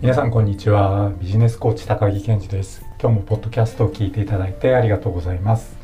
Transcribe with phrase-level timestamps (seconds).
[0.00, 1.12] 皆さんこんにちは。
[1.20, 2.86] ビジネスコーチ高木健二です。
[3.02, 5.76] 今日もポッドキャストを聞いていただいてありがとうございます。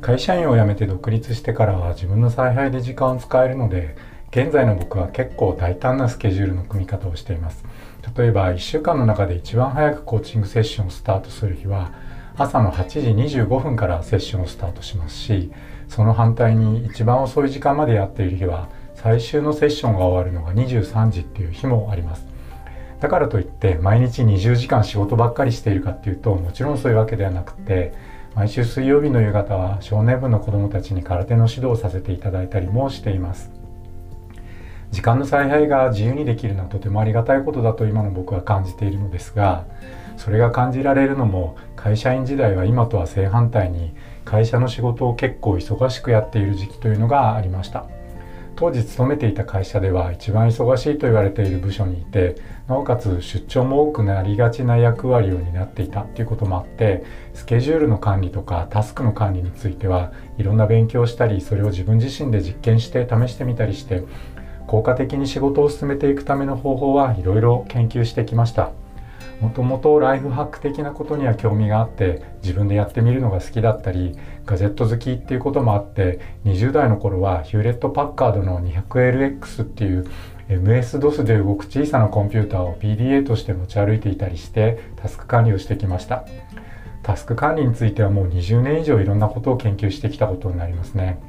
[0.00, 3.94] 会社員を辞めて独立してからは自分の采配で時間を使えるので
[4.32, 7.64] 現在の僕は結構大胆なスケジュールの組み方をしています。
[8.16, 11.92] 例えば1週間の中で一番早くコーチングセッションをスタートする日は
[12.36, 15.52] 朝の8時25分からセッションをスタートしますし
[15.88, 22.33] その反対に一番遅い時間までやっている日は最終のセッションが終わるのが23時っていう日もあります。
[23.04, 27.92] だからといって毎日20時間仕事ばっかりしているかっていうともちろんそういうわけではなくて
[28.34, 33.50] 毎週水曜日の夕方は少年部の子どもたちに空手の指導をさせていただいたりもしています。
[34.90, 39.66] 時間の采配が自由にできるのはとてもありがたいことだと今の僕は感じているのですが
[40.16, 43.92] それが感じられるのも会社員時代は今とは正反対に
[44.24, 47.84] 会社の仕事を結構忙しくやっている時期というのがありました。
[48.56, 52.36] 当時勤めていた会社では一番忙しいと言われている部署にいて
[52.68, 64.02] なおかつ出張も多くなりがちな役割を担っていたということもあってスケジュールの管理とかタスクの管理についてはいろんな勉強したりそれを自分自身で実験して試してみたりして
[64.66, 68.83] 効果的に仕事を進めていくための方法はいろいろ研究してきました。
[69.40, 80.08] もともとライフハック的なことには興味があって自分でやってみるのが好きだったりガジェット好きっていうこともあって20代の頃はヒューレット・パッカードの 200LX っていう
[80.48, 86.24] MS-DOS で動く小さなコンピューターを PDA として持ち歩いていたりしてタスク管理をしてきました。
[87.02, 91.20] タスク管理についてはもう20年以上いろんなことを研究してきたことになりますね。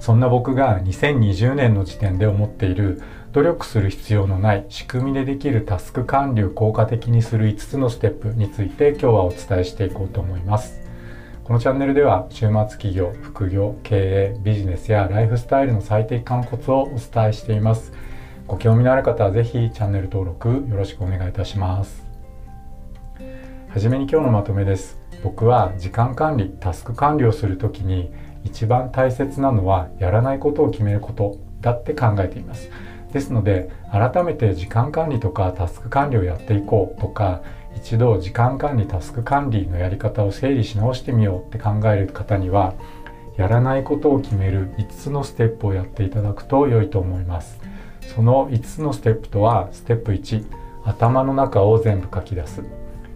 [0.00, 3.02] そんな僕が2020年の時点で思っている
[3.32, 10.80] 努力する必要のない仕組みでできるタスク管理を効果的にする5つのステップについて今日はお伝えしていこうと思います。
[11.44, 17.92] このチャンネルでは週末企業副業経営ビジネスやライフスタイルの最適化のコツをお伝えしています。
[18.46, 22.06] ご興味のある方は是非チャンネル登録よろしくお願いいたします。
[23.68, 24.98] はじめに今日のまとめです。
[25.22, 28.10] 僕は時間管理タスク管理をするときに
[28.44, 32.70] 一番大切なのはやらないことを決めることだって考えています。
[33.12, 37.42] ですので改めて時間管理とかタスク管理をやっていこうとか
[37.76, 42.74] 一度時間管理タスク管理のやり方を整理し直してみようって考える方には
[43.36, 47.60] やらないことを決める5つのステップをやっていただくと良いと思います。
[48.00, 50.44] その5つのステップとはステップ1
[50.84, 52.64] 頭の中を全部書き出す。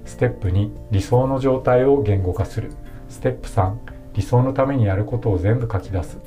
[0.05, 2.71] ステップ2理想の状態を言語化する。
[3.09, 3.75] ステップ3
[4.15, 6.19] 理想のためにやることを全部書き出す。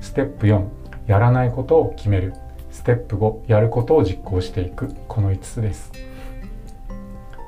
[0.00, 0.66] ステップ4
[1.06, 2.34] やらないことを決める。
[2.84, 4.94] テップ5やることを実行していく。
[5.08, 5.90] この5つです。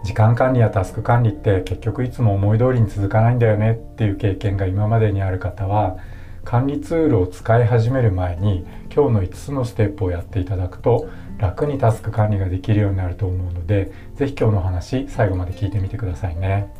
[0.02, 3.72] 時間管理やタスク管理って結局いつも思い通りに続かないんだよね。
[3.72, 5.98] っていう経験が今までにある方は
[6.44, 8.64] 管理ツールを使い始める前に
[8.94, 11.08] 今日の5つのステップをやっていただくと
[11.38, 16.72] 楽にタスク管理ができるようになると思うので是非今日の話最後まで聞いてみてくださいね。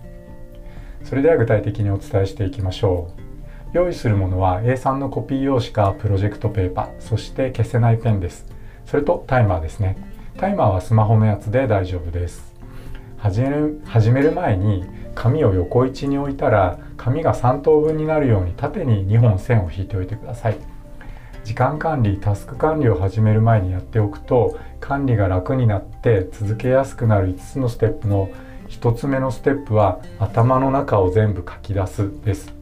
[1.03, 3.26] それでは具体的にお伝えしていきましょう。
[3.73, 8.47] 用意するものは A3 のコピー用紙かプロジェクトペーパーそして消せないペンです。
[8.87, 9.97] それとタイマーですね。
[10.39, 12.55] タイマーはスマホのやつで大丈夫です。
[13.19, 14.85] 始める始める前に
[15.15, 20.59] 紙を横位置に置いたら紙が3等分になるように縦に2本線を引いておいてください。
[21.45, 28.31] 時間管理タスク管理を始める前にやっておくと管理が楽になって続けやすくなる5つのステップの
[28.69, 32.56] 1つ目のステップは頭の中を全部書き出すです。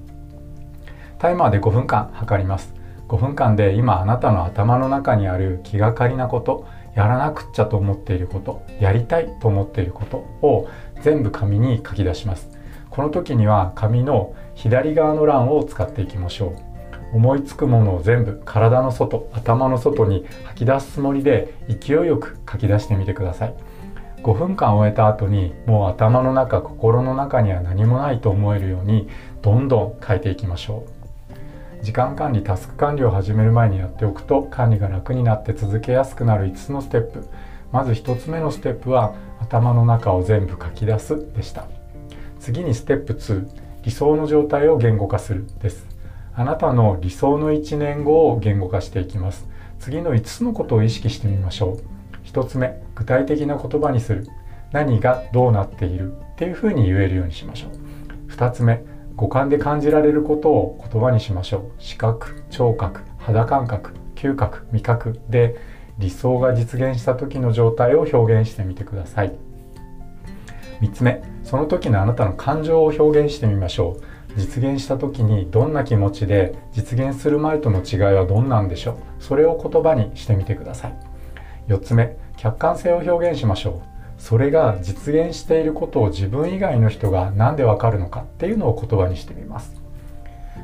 [1.24, 2.74] タイマーで5分間測ります。
[3.08, 10.68] 5分間で今あなたの頭の中にある気がかりなことやらなくっちゃと思っていることやりたいと思っていることを
[11.00, 12.50] 全部紙に書き出します。
[12.90, 16.48] この時には紙の左側の欄を使っていきましょ
[17.12, 17.16] う。
[17.16, 23.54] 思いつくものを全部体の外頭の外に吐き出すつもりで勢いよく書き出してみてください。
[24.22, 29.08] 5分間終えた後にもう頭の中心の中には何もないと思えるように
[29.40, 31.03] どんどん書いていきましょう。
[31.84, 37.28] 時間管理タスク管理を始める前にやっておくと管理が楽になって続けやすくなる5つのステップ。
[37.72, 41.66] まず1つ目のステップは頭の中を全部書き出すでした。
[42.40, 43.46] 次にステップ2
[43.82, 45.86] 理想の状態を言語化するです。
[46.34, 49.46] あなたの理想の1年後を言語化していきます。
[49.78, 52.26] 次の5つのことを意識してみましょう。
[52.26, 54.26] 1つ目具体的な言葉にする。
[54.72, 56.14] 何がどうなっている？
[56.14, 58.32] っていうふうに言えるようにしましょう。
[58.32, 58.82] 2つ目
[59.16, 61.82] 五感で感じられることを言葉にしましょう。
[61.82, 65.56] 視覚聴覚肌感覚嗅覚味覚で
[65.98, 69.32] 理想が実現した時の状態を表現してみてください。
[70.80, 74.02] 3つ目その時のあなたの感情を表現してみましょう。
[74.36, 78.96] 実現した時にどんな気持ちで実現する前との違いはどんなんでしょう。
[79.20, 80.94] それを言葉にしてみてください。
[81.68, 83.93] 4つ目客観性を表現しましょう。
[84.24, 89.76] それが実現していることを自分以外の人が何でわかるのかっていうのを言葉にしてみます。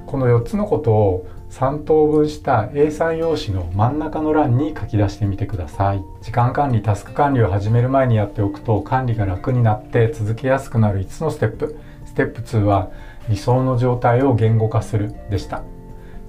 [0.07, 6.03] この4つのことを3等分した A3 用紙の真ん中の欄に書き出してみてください。
[6.23, 11.77] 時間管理タスク管理を始める前にやっておくと管理が楽になって続けやすくなる5つのステップ。
[12.07, 12.91] ステップ2は
[13.29, 15.63] 理想の状態を言語化するでした。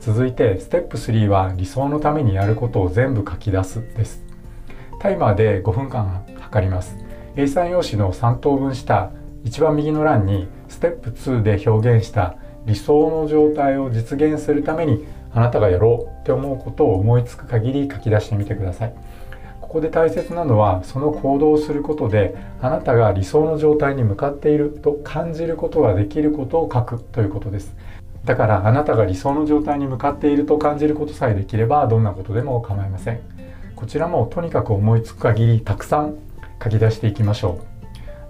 [0.01, 4.21] 続いてステップ3は理想のためにやることを全部書き出すです。
[4.99, 7.00] タイマーで5分間測ります。
[7.35, 9.11] A3 用紙の3等分した
[9.43, 12.35] 一番右の欄にステップ2で表現した
[12.65, 18.93] 理想の状態を実現するためにあなたがやろうって思うことを思いつく限り書き出してみてください。
[19.61, 27.73] ここで大切なのはその行動をすることであなたが理想の状態に向かっていると感じることができることを書くということです。
[28.25, 33.21] だからあなたが理想の状態に向かっていると感じることさえできればどんなことでも構いません。
[33.77, 36.15] こちらもとにかく思いつく限りたくさん
[36.63, 37.59] 書き出していきましょ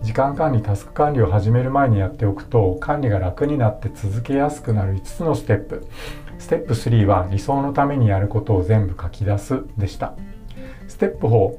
[0.01, 0.05] う。
[0.05, 5.85] 時間管理タスク管理を始める前にやっておくと管理が楽になって続けやすくなる5つのステップ。
[6.39, 10.13] ステップ3は理想のためにやることを全部書き出すでした。
[10.87, 11.55] ステップ4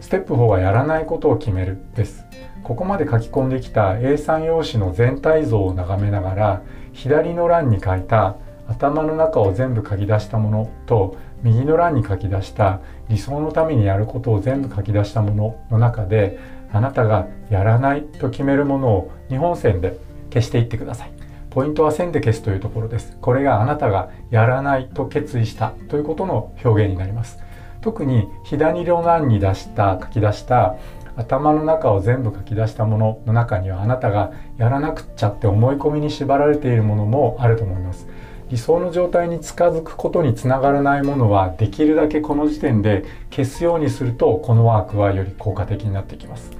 [0.00, 2.24] ステップ4はやらないことを決めるです。
[2.62, 6.62] ここまで書き込んできた A3 用紙の全体像を眺めながら
[6.92, 8.36] 左の欄に書いた
[8.68, 12.80] 頭の中を全部書き出したものと右の欄に書き出した
[13.10, 16.38] 理想のためにやることを全部書き出したものの中で
[16.72, 19.98] あなたがやらないと決めるものを2本線で
[20.32, 21.12] 消していってください。
[21.50, 23.18] ポイントは線で消すというところです。
[23.20, 27.40] これがあなたがやらないと決意したということの表現になります。
[27.80, 30.76] 特に左の欄に出した書き出した
[31.16, 38.06] 頭の中を全部書き出したものの中にはあなたがやらなくっちゃって思い込みに縛られているものもあると思います。
[38.50, 46.50] 理想の状態に近づくことにつながらないものはできるだけこの時点で消すようにするとこのワークはより効果的になってきます。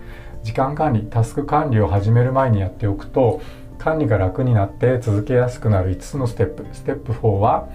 [0.45, 3.41] 時間管理タスク管理を始める前にやっておくと
[3.79, 6.65] 管理が楽になって続けやすくなる5つのステップ。
[6.73, 7.69] ステップ4は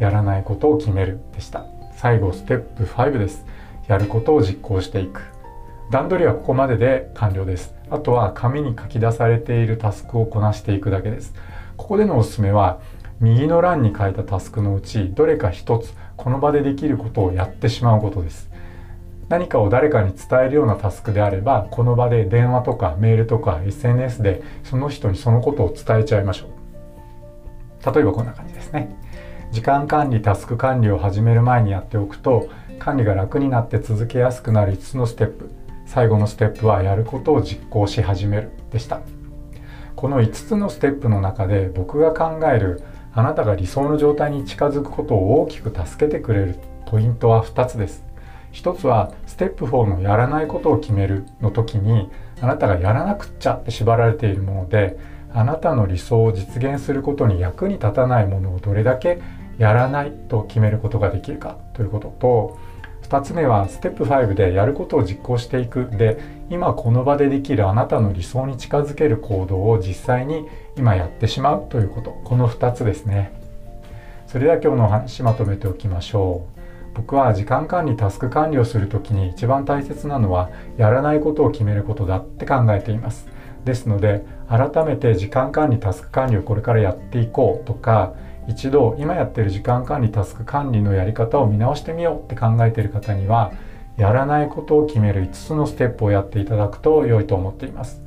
[0.00, 1.64] やらないことを決めるでした。
[1.96, 3.46] 最後ステップ5です。
[3.86, 5.22] やることを実行していく。
[5.92, 7.72] 段取りはここまでで完了です。
[7.88, 11.34] あとは紙に書き出されているタスクをこなしていくだけです。
[11.76, 12.80] ここでのおすすめは
[13.20, 18.48] 右の欄に書いたタスクのうちどれか一つこの場でできることをやってしまうことです。
[19.28, 27.94] 何かを誰かに伝えるようなタスクであればこの場で電話とかメールとか SNS でその人にそのことを伝えちゃいましょう。
[27.94, 28.96] 例えばこんな感じですね。
[29.52, 35.50] 時間管理タスク管理を始める前にやっておくと管理が楽になって続けやすくなる5つのステップ
[35.84, 39.00] 最後のステップはやることを実行し始めるでした。
[39.94, 48.04] この5つのステップの中で僕が考えるあなたが理想の状態に近づくことを大きく助けてくれるポイントは2つです。
[48.52, 52.10] 1つはステップ4のやらないことを決めるの時に
[52.40, 54.98] あなたがやらなくっちゃって縛られているもので
[55.32, 59.20] あなたの理想を実現することに役に立たないものをどれだけ
[59.58, 62.58] やらないと決めることができるかということと
[63.10, 65.90] 2つ目はステップ5でやることを実行していく。
[65.90, 70.46] で今この場でできるあなたの理想に近づける行動を実際に
[70.76, 72.12] 今やってしまうということ。
[72.24, 73.32] この2つですね。
[74.28, 76.60] それでは今日のお話まとめておきましょう。
[76.94, 83.26] 僕は時間管理タスク管理をする時に一番大切なのはやらないことを決めることだって考えています。
[83.64, 88.14] ですので改めて時間管理タスク管理をこれからやっていこうとか
[88.48, 93.52] 一度今やってる時間管理タスク管理のやり方を見直してみようって考えている方には
[93.96, 98.02] やらないことを決める5つのステップをやっていただくと良いと思っています。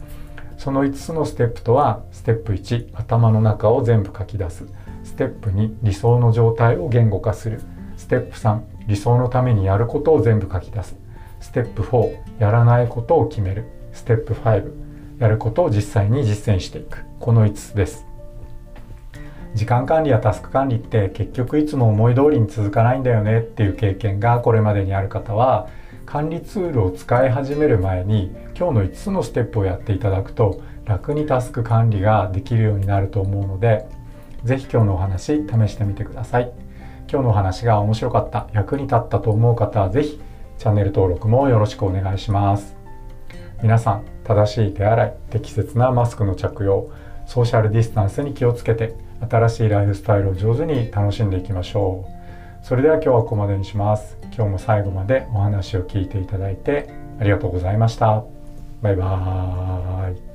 [0.57, 4.65] その5つのステップとはステップ1頭の中を全部書き出す。
[5.03, 7.61] ステップ2理想の状態を言語化する。
[7.97, 10.95] ステップ3理想のためにやることを全部書き出す。
[11.39, 13.65] ステップ4やらないことを決める。
[13.91, 14.71] ステップ5
[15.19, 17.05] やることを実際に実践していく。
[17.19, 18.12] この5つです。
[19.55, 25.69] 時間管理やタスク管理って結局いつも思い通りに続かないんだよねっていう経験がこれまでにある方は
[26.05, 33.87] 管理ツールを使い始める前に今日の5つのステップをやっていただくと楽にタスク管理ができるようになると思うので
[34.43, 36.51] 是非今日のお話試してみてください。
[37.13, 40.19] 今日のお話が面白かった、役に立ったと思う方はぜひ
[40.57, 42.75] チャンネル登録もよろしくお願いします。
[43.61, 46.89] 皆さん、正しい手洗い、適切なマスクの着用、
[47.25, 48.95] ソーシャルディスタンスに気をつけて、
[49.29, 52.65] 新しいライフスタイルを上手に楽しんでいきましょう。
[52.65, 54.17] それでは今日はここまでにします。
[54.35, 56.89] 今日も最後までお話を聞いていただいて
[57.19, 58.23] ありがとうございました。
[58.81, 60.32] バイバーイ。